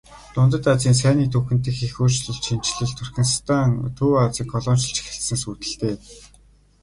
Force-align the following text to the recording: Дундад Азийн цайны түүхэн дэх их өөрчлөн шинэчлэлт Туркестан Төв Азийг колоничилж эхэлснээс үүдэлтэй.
Дундад 0.33 0.63
Азийн 0.73 0.95
цайны 1.01 1.23
түүхэн 1.33 1.57
дэх 1.65 1.77
их 1.87 1.95
өөрчлөн 2.03 2.37
шинэчлэлт 2.45 2.97
Туркестан 2.99 3.69
Төв 3.97 4.11
Азийг 4.25 4.47
колоничилж 4.53 4.97
эхэлснээс 5.01 5.43
үүдэлтэй. 5.49 5.93